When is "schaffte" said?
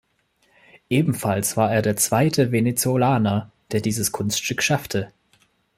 4.63-5.13